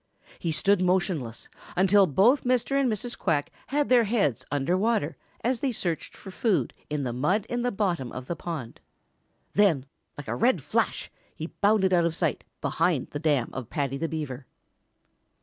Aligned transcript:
He 0.39 0.51
stood 0.51 0.81
motionless 0.81 1.47
until 1.75 2.07
both 2.07 2.43
Mr. 2.43 2.71
and 2.71 2.91
Mrs. 2.91 3.15
Quack 3.15 3.51
had 3.67 3.87
their 3.87 4.05
heads 4.05 4.43
under 4.49 4.75
water 4.75 5.15
as 5.43 5.59
they 5.59 5.71
searched 5.71 6.17
for 6.17 6.31
food 6.31 6.73
in 6.89 7.03
the 7.03 7.13
mud 7.13 7.45
in 7.49 7.61
the 7.61 7.71
bottom 7.71 8.11
of 8.11 8.25
the 8.25 8.35
pond. 8.35 8.79
Then 9.53 9.85
like 10.17 10.27
a 10.27 10.33
red 10.35 10.63
flash 10.63 11.11
he 11.35 11.53
bounded 11.61 11.93
out 11.93 12.05
of 12.05 12.15
sight 12.15 12.43
behind 12.61 13.11
the 13.11 13.19
dam 13.19 13.51
of 13.53 13.69
Paddy 13.69 13.97
the 13.97 14.09
Beaver. 14.09 14.47